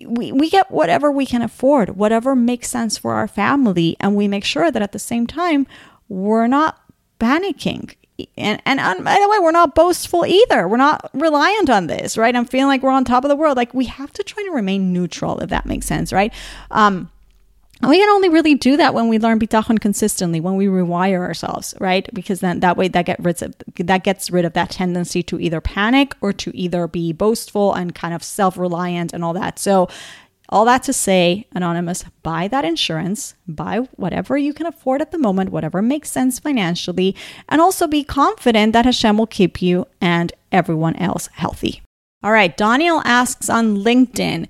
[0.07, 4.27] we, we get whatever we can afford, whatever makes sense for our family, and we
[4.27, 5.67] make sure that at the same time
[6.07, 6.81] we're not
[7.19, 7.95] panicking.
[8.37, 10.67] And, and and by the way, we're not boastful either.
[10.67, 12.35] We're not reliant on this, right?
[12.35, 13.57] I'm feeling like we're on top of the world.
[13.57, 16.33] Like we have to try to remain neutral, if that makes sense, right?
[16.69, 17.09] Um,
[17.81, 21.19] and we can only really do that when we learn bitachon consistently, when we rewire
[21.19, 22.07] ourselves, right?
[22.13, 25.39] Because then that way that get rid of that gets rid of that tendency to
[25.39, 29.57] either panic or to either be boastful and kind of self-reliant and all that.
[29.57, 29.89] So
[30.51, 35.17] all that to say, Anonymous, buy that insurance, buy whatever you can afford at the
[35.17, 37.15] moment, whatever makes sense financially,
[37.47, 41.81] and also be confident that Hashem will keep you and everyone else healthy.
[42.23, 44.47] All right, Daniel asks on LinkedIn.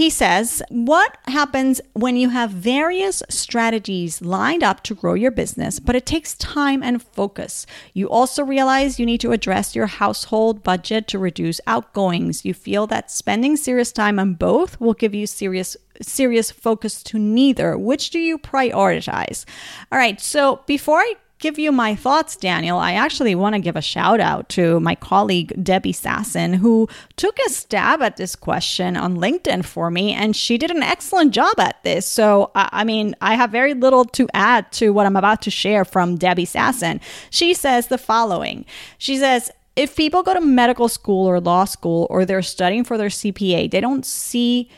[0.00, 5.78] He says, What happens when you have various strategies lined up to grow your business,
[5.78, 7.66] but it takes time and focus?
[7.92, 12.46] You also realize you need to address your household budget to reduce outgoings.
[12.46, 17.18] You feel that spending serious time on both will give you serious serious focus to
[17.18, 17.76] neither.
[17.76, 19.44] Which do you prioritize?
[19.92, 23.74] All right, so before I give you my thoughts, Daniel, I actually want to give
[23.74, 28.96] a shout out to my colleague, Debbie Sasson, who took a stab at this question
[28.96, 32.06] on LinkedIn for me, and she did an excellent job at this.
[32.06, 35.84] So, I mean, I have very little to add to what I'm about to share
[35.84, 37.00] from Debbie Sasson.
[37.30, 38.66] She says the following
[38.98, 42.98] She says, if people go to medical school or law school or they're studying for
[42.98, 44.68] their CPA, they don't see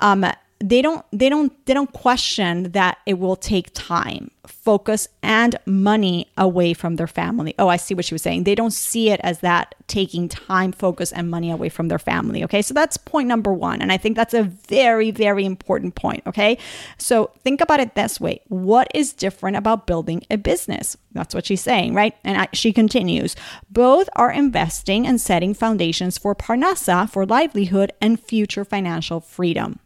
[0.00, 0.24] um,
[0.64, 6.26] they don't they don't they don't question that it will take time focus and money
[6.38, 7.54] away from their family.
[7.58, 8.44] Oh i see what she was saying.
[8.44, 12.42] They don't see it as that taking time focus and money away from their family
[12.44, 12.62] okay?
[12.62, 16.56] So that's point number one and i think that's a very very important point okay?
[16.96, 18.40] So think about it this way.
[18.48, 20.96] What is different about building a business?
[21.12, 22.14] That's what she's saying right?
[22.24, 23.36] And I, she continues
[23.70, 29.78] both are investing and setting foundations for parnasa for livelihood and future financial freedom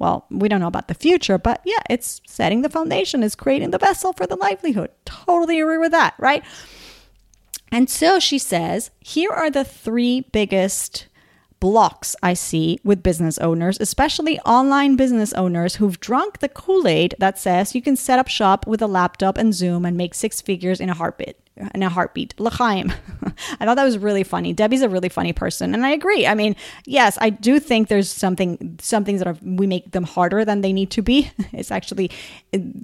[0.00, 3.70] well, we don't know about the future, but yeah, it's setting the foundation, is creating
[3.70, 4.90] the vessel for the livelihood.
[5.04, 6.42] Totally agree with that, right?
[7.70, 11.06] And so she says, here are the three biggest
[11.60, 17.14] blocks I see with business owners, especially online business owners who've drunk the Kool Aid
[17.18, 20.40] that says you can set up shop with a laptop and Zoom and make six
[20.40, 21.36] figures in a heartbeat
[21.74, 22.38] in a heartbeat.
[22.38, 22.92] L'chaim.
[23.60, 24.52] I thought that was really funny.
[24.52, 26.26] Debbie's a really funny person, and I agree.
[26.26, 30.04] I mean, yes, I do think there's something, some things that are, we make them
[30.04, 31.30] harder than they need to be.
[31.52, 32.10] It's actually,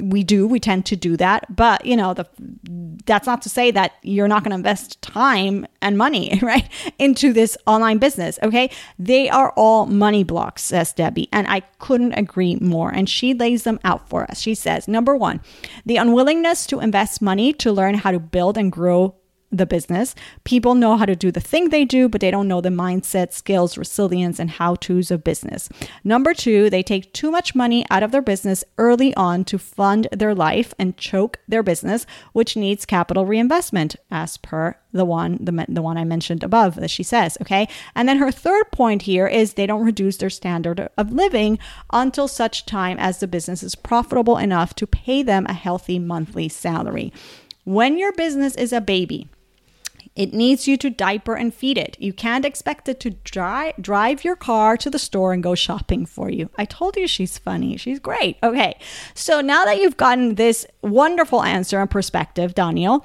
[0.03, 1.55] we do, we tend to do that.
[1.55, 2.27] But you know, the
[3.07, 7.33] that's not to say that you're not going to invest time and money, right, into
[7.33, 8.39] this online business.
[8.43, 12.91] Okay, they are all money blocks, says Debbie, and I couldn't agree more.
[12.91, 14.41] And she lays them out for us.
[14.41, 15.41] She says, number one,
[15.85, 19.14] the unwillingness to invest money to learn how to build and and grow
[19.52, 20.16] the business.
[20.42, 23.33] People know how to do the thing they do, but they don't know the mindset,
[23.33, 25.68] skills, resilience, and how to's of business.
[26.02, 30.09] Number two, they take too much money out of their business early on to fund
[30.11, 35.64] their life and choke their business, which needs capital reinvestment, as per the one the,
[35.68, 37.38] the one I mentioned above that she says.
[37.40, 41.61] Okay, and then her third point here is they don't reduce their standard of living
[41.92, 46.48] until such time as the business is profitable enough to pay them a healthy monthly
[46.48, 47.12] salary.
[47.66, 49.29] When your business is a baby,
[50.14, 51.96] it needs you to diaper and feed it.
[51.98, 56.07] You can't expect it to dry, drive your car to the store and go shopping
[56.07, 56.48] for you.
[56.57, 57.76] I told you she's funny.
[57.76, 58.37] She's great.
[58.40, 58.79] Okay.
[59.14, 63.05] So now that you've gotten this wonderful answer and perspective, Daniel,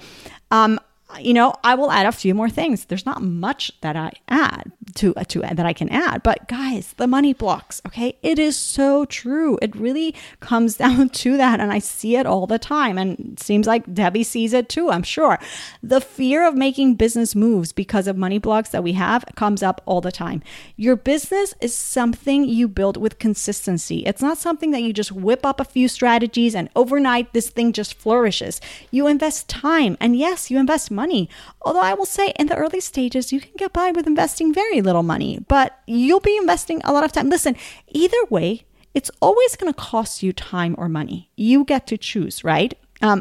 [0.52, 0.80] um,
[1.20, 2.86] you know, I will add a few more things.
[2.86, 7.08] There's not much that I add to to that I can add, but guys, the
[7.08, 8.18] money blocks, okay?
[8.22, 9.58] It is so true.
[9.62, 13.68] It really comes down to that and I see it all the time and seems
[13.68, 15.40] like Debbie sees it too, I'm sure.
[15.82, 19.82] The fear of making business moves because of money blocks that we have comes up
[19.86, 20.44] all the time.
[20.76, 24.00] Your business is something you build with consistency.
[24.06, 27.74] It's not something that you just whip up a few strategies and overnight this thing
[27.74, 28.60] just flourishes.
[28.90, 31.24] You invest time and yes, you invest money money.
[31.62, 34.80] Although I will say in the early stages, you can get by with investing very
[34.88, 37.30] little money, but you'll be investing a lot of time.
[37.30, 37.56] Listen,
[38.04, 38.50] either way,
[38.94, 41.20] it's always going to cost you time or money.
[41.36, 42.74] You get to choose, right?
[43.02, 43.20] Um,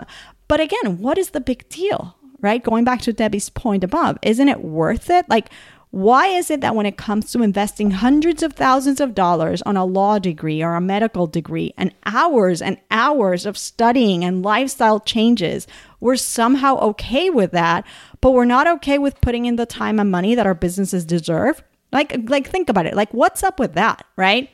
[0.48, 2.62] but again, what is the big deal, right?
[2.70, 5.28] Going back to Debbie's point above, isn't it worth it?
[5.28, 5.48] Like,
[5.90, 9.76] why is it that when it comes to investing hundreds of thousands of dollars on
[9.76, 15.00] a law degree or a medical degree and hours and hours of studying and lifestyle
[15.00, 15.66] changes,
[15.98, 17.84] we're somehow okay with that,
[18.20, 21.62] but we're not okay with putting in the time and money that our businesses deserve?
[21.92, 22.94] Like like think about it.
[22.94, 24.48] Like what's up with that, right?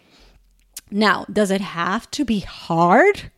[0.90, 3.30] Now, does it have to be hard?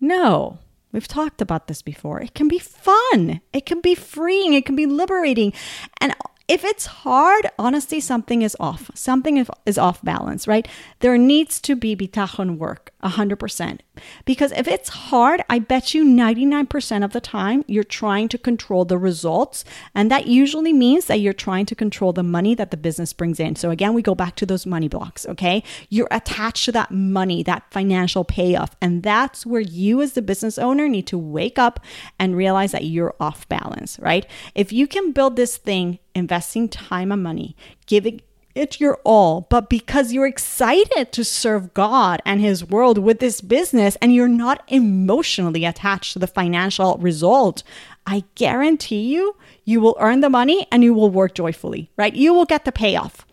[0.00, 0.58] No.
[0.92, 2.22] We've talked about this before.
[2.22, 3.40] It can be fun.
[3.52, 4.54] It can be freeing.
[4.54, 5.52] It can be liberating.
[6.00, 6.14] And
[6.48, 8.90] if it's hard, honestly, something is off.
[8.94, 10.68] Something is off balance, right?
[11.00, 13.80] There needs to be bitachon work, 100%.
[14.24, 18.84] Because if it's hard, I bet you 99% of the time you're trying to control
[18.84, 19.64] the results.
[19.94, 23.40] And that usually means that you're trying to control the money that the business brings
[23.40, 23.56] in.
[23.56, 25.62] So again, we go back to those money blocks, okay?
[25.88, 28.76] You're attached to that money, that financial payoff.
[28.80, 31.80] And that's where you, as the business owner, need to wake up
[32.18, 34.26] and realize that you're off balance, right?
[34.54, 37.54] If you can build this thing investing time and money,
[37.86, 38.20] giving
[38.56, 43.40] it your all, but because you're excited to serve God and His world with this
[43.40, 47.62] business and you're not emotionally attached to the financial result,
[48.06, 52.14] I guarantee you, you will earn the money and you will work joyfully, right?
[52.14, 53.26] You will get the payoff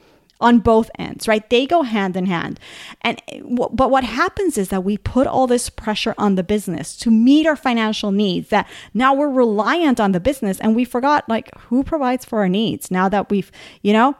[0.43, 1.49] on both ends, right?
[1.49, 2.59] They go hand in hand.
[3.01, 7.09] And but what happens is that we put all this pressure on the business to
[7.09, 11.49] meet our financial needs that now we're reliant on the business and we forgot like
[11.69, 14.17] who provides for our needs now that we've, you know,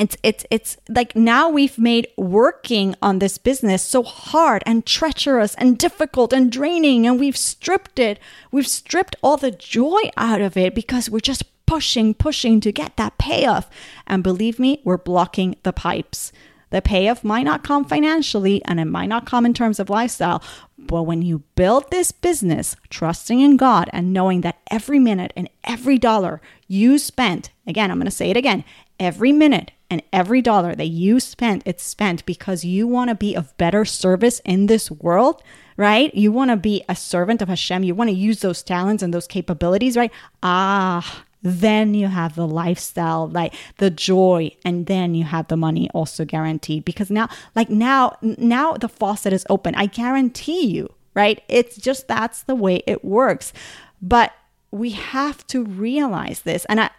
[0.00, 5.54] it's it's it's like now we've made working on this business so hard and treacherous
[5.56, 8.18] and difficult and draining and we've stripped it
[8.50, 12.96] we've stripped all the joy out of it because we're just pushing, pushing to get
[12.96, 13.70] that payoff.
[14.04, 16.32] And believe me, we're blocking the pipes.
[16.70, 20.42] The payoff might not come financially and it might not come in terms of lifestyle.
[20.76, 25.48] But when you build this business, trusting in God and knowing that every minute and
[25.62, 28.64] every dollar you spent, again, I'm going to say it again,
[29.00, 33.34] every minute and every dollar that you spend, it's spent because you want to be
[33.34, 35.42] of better service in this world,
[35.76, 36.14] right?
[36.14, 37.82] You want to be a servant of Hashem.
[37.82, 40.12] You want to use those talents and those capabilities, right?
[40.42, 45.88] Ah, then you have the lifestyle like the joy and then you have the money
[45.94, 51.42] also guaranteed because now like now now the faucet is open i guarantee you right
[51.48, 53.54] it's just that's the way it works
[54.02, 54.32] but
[54.70, 56.64] we have to realize this.
[56.66, 56.90] And i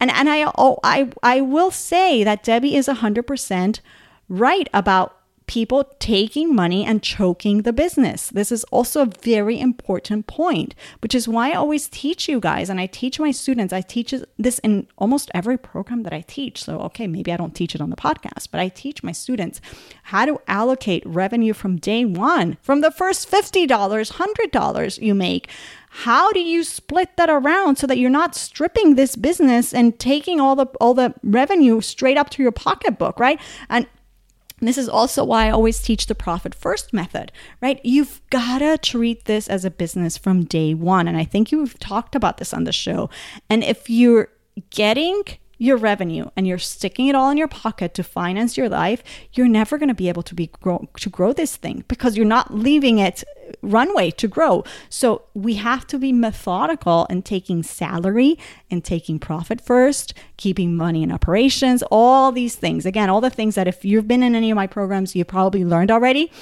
[0.00, 3.80] and and i oh i i will say that debbie is 100%
[4.28, 5.19] right about
[5.50, 8.28] people taking money and choking the business.
[8.28, 12.70] This is also a very important point, which is why I always teach you guys
[12.70, 13.72] and I teach my students.
[13.72, 16.62] I teach this in almost every program that I teach.
[16.62, 19.60] So, okay, maybe I don't teach it on the podcast, but I teach my students
[20.04, 25.50] how to allocate revenue from day one, from the first $50, $100 you make
[25.92, 30.38] how do you split that around so that you're not stripping this business and taking
[30.38, 33.88] all the all the revenue straight up to your pocketbook right and
[34.68, 37.80] this is also why I always teach the profit first method, right?
[37.84, 41.08] You've got to treat this as a business from day one.
[41.08, 43.10] And I think you've talked about this on the show.
[43.48, 44.28] And if you're
[44.70, 45.22] getting
[45.60, 49.04] your revenue and you're sticking it all in your pocket to finance your life,
[49.34, 52.24] you're never going to be able to be grow, to grow this thing because you're
[52.24, 53.22] not leaving it
[53.60, 54.64] runway to grow.
[54.88, 58.38] So we have to be methodical in taking salary
[58.70, 62.86] and taking profit first, keeping money in operations, all these things.
[62.86, 65.64] Again, all the things that if you've been in any of my programs, you probably
[65.64, 66.32] learned already.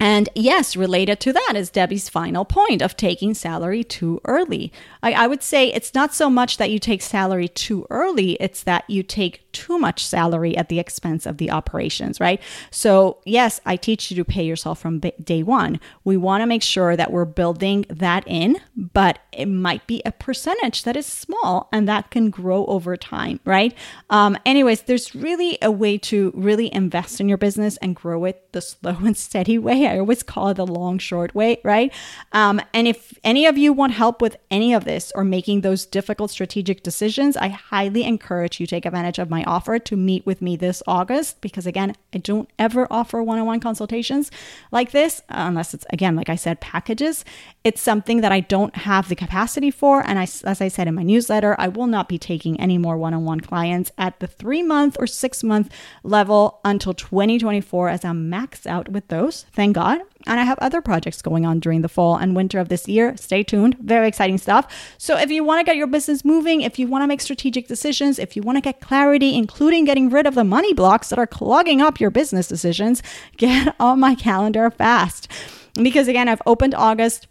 [0.00, 4.72] And yes, related to that is Debbie's final point of taking salary too early.
[5.02, 8.62] I, I, would say it's not so much that you take salary too early, it's
[8.62, 12.40] that you take too much salary at the expense of the operations, right?
[12.70, 15.80] So, yes, I teach you to pay yourself from day one.
[16.04, 20.12] We want to make sure that we're building that in, but it might be a
[20.12, 23.74] percentage that is small and that can grow over time, right?
[24.08, 28.52] Um, anyways, there's really a way to really invest in your business and grow it
[28.52, 29.89] the slow and steady way.
[29.90, 31.92] I always call it the long, short way, right?
[32.32, 35.84] Um, and if any of you want help with any of this or making those
[35.84, 40.40] difficult strategic decisions, I highly encourage you take advantage of my offer to meet with
[40.40, 44.30] me this August because again, I don't ever offer one-on-one consultations
[44.70, 47.24] like this unless it's again, like I said, packages.
[47.64, 50.94] It's something that I don't have the capacity for, and I, as I said in
[50.94, 55.06] my newsletter, I will not be taking any more one-on-one clients at the three-month or
[55.06, 55.70] six-month
[56.02, 59.44] level until 2024 as I'm maxed out with those.
[59.52, 59.79] Thank God.
[60.26, 63.16] And I have other projects going on during the fall and winter of this year.
[63.16, 63.76] Stay tuned.
[63.78, 64.94] Very exciting stuff.
[64.98, 67.68] So, if you want to get your business moving, if you want to make strategic
[67.68, 71.18] decisions, if you want to get clarity, including getting rid of the money blocks that
[71.18, 73.02] are clogging up your business decisions,
[73.36, 75.28] get on my calendar fast.
[75.74, 77.26] Because again, I've opened August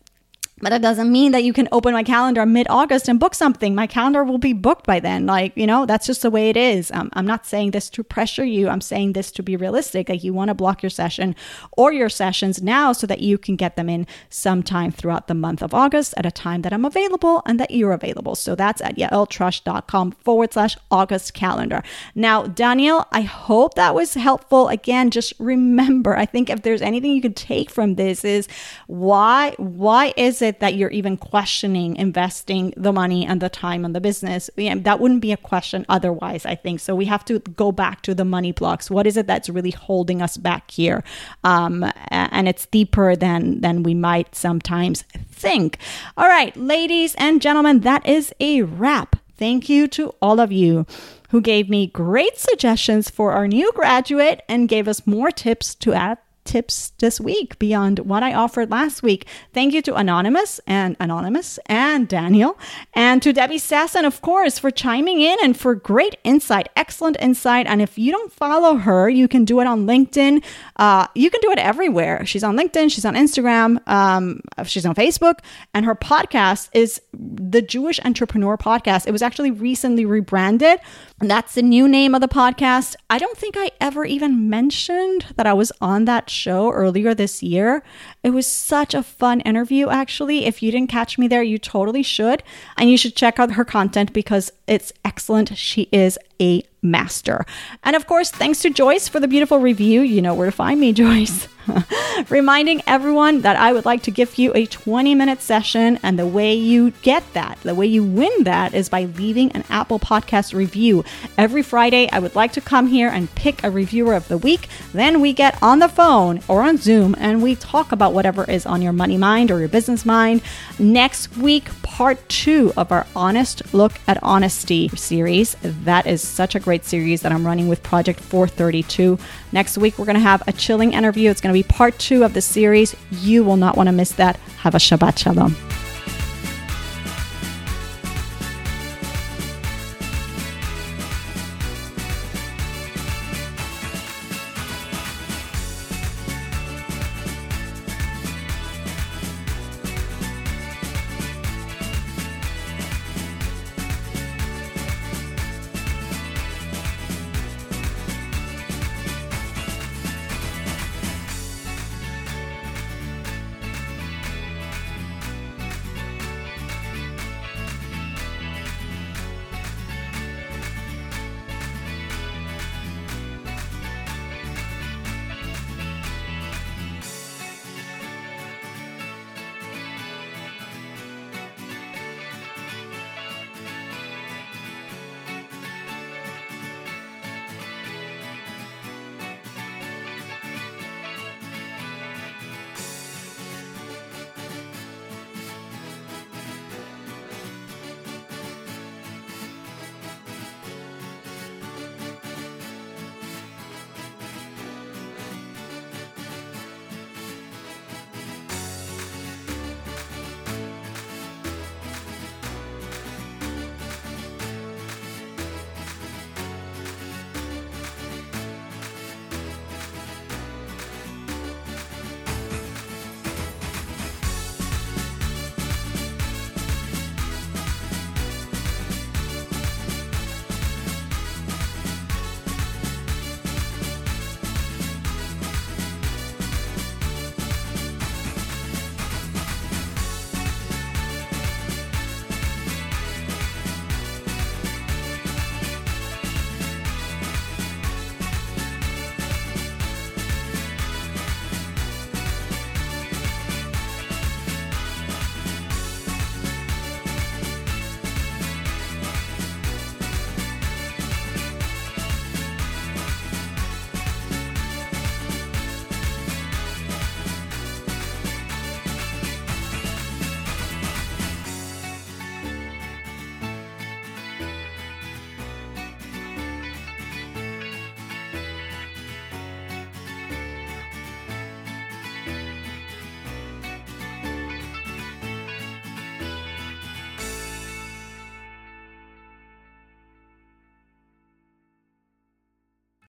[0.61, 3.75] but it doesn't mean that you can open my calendar mid August and book something.
[3.75, 5.25] My calendar will be booked by then.
[5.25, 6.91] Like, you know, that's just the way it is.
[6.91, 8.69] Um, I'm not saying this to pressure you.
[8.69, 10.09] I'm saying this to be realistic.
[10.09, 11.35] Like, you want to block your session
[11.77, 15.61] or your sessions now so that you can get them in sometime throughout the month
[15.61, 18.35] of August at a time that I'm available and that you're available.
[18.35, 21.83] So that's at yaeltrusch.com forward slash August calendar.
[22.15, 24.67] Now, Daniel, I hope that was helpful.
[24.67, 28.47] Again, just remember, I think if there's anything you can take from this is
[28.87, 33.85] why, why is it it that you're even questioning investing the money and the time
[33.85, 34.49] on the business?
[34.57, 36.81] Yeah, that wouldn't be a question otherwise, I think.
[36.81, 38.91] So we have to go back to the money blocks.
[38.91, 41.03] What is it that's really holding us back here?
[41.43, 45.77] Um, and it's deeper than than we might sometimes think.
[46.17, 49.15] All right, ladies and gentlemen, that is a wrap.
[49.37, 50.85] Thank you to all of you
[51.29, 55.93] who gave me great suggestions for our new graduate and gave us more tips to
[55.93, 59.27] add tips this week beyond what I offered last week.
[59.53, 62.57] Thank you to Anonymous and Anonymous and Daniel
[62.93, 67.67] and to Debbie Sassen, of course, for chiming in and for great insight, excellent insight.
[67.67, 70.43] And if you don't follow her, you can do it on LinkedIn.
[70.77, 72.25] Uh, you can do it everywhere.
[72.25, 75.39] She's on LinkedIn, she's on Instagram, um, she's on Facebook,
[75.73, 79.07] and her podcast is the Jewish Entrepreneur Podcast.
[79.07, 80.79] It was actually recently rebranded.
[81.19, 82.95] And that's the new name of the podcast.
[83.09, 87.43] I don't think I ever even mentioned that I was on that show earlier this
[87.43, 87.83] year.
[88.23, 90.45] It was such a fun interview, actually.
[90.45, 92.43] If you didn't catch me there, you totally should.
[92.77, 95.57] And you should check out her content because it's excellent.
[95.57, 97.45] She is a master.
[97.83, 100.01] And of course, thanks to Joyce for the beautiful review.
[100.01, 101.47] You know where to find me, Joyce.
[102.29, 106.27] Reminding everyone that I would like to give you a 20 minute session, and the
[106.27, 110.53] way you get that, the way you win that, is by leaving an Apple Podcast
[110.53, 111.03] review.
[111.37, 114.67] Every Friday, I would like to come here and pick a reviewer of the week.
[114.93, 118.65] Then we get on the phone or on Zoom and we talk about whatever is
[118.65, 120.41] on your money mind or your business mind.
[120.77, 125.55] Next week, part two of our Honest Look at Honesty series.
[125.61, 129.17] That is such a great series that I'm running with Project 432.
[129.51, 131.29] Next week, we're going to have a chilling interview.
[131.29, 132.95] It's going to be part two of the series.
[133.11, 134.37] You will not want to miss that.
[134.59, 135.55] Have a Shabbat Shalom.